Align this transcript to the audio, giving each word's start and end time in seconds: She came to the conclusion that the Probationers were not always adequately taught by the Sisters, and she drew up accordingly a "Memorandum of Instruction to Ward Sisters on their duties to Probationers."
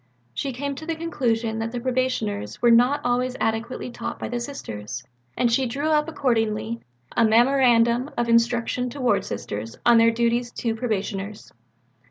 She 0.33 0.51
came 0.51 0.73
to 0.77 0.85
the 0.87 0.95
conclusion 0.95 1.59
that 1.59 1.71
the 1.71 1.79
Probationers 1.79 2.59
were 2.59 2.71
not 2.71 3.01
always 3.03 3.35
adequately 3.39 3.91
taught 3.91 4.17
by 4.17 4.29
the 4.29 4.39
Sisters, 4.39 5.03
and 5.37 5.51
she 5.51 5.67
drew 5.67 5.89
up 5.89 6.09
accordingly 6.09 6.81
a 7.15 7.23
"Memorandum 7.23 8.09
of 8.17 8.27
Instruction 8.27 8.89
to 8.89 8.99
Ward 8.99 9.23
Sisters 9.25 9.77
on 9.85 9.99
their 9.99 10.09
duties 10.09 10.49
to 10.53 10.73
Probationers." 10.75 11.53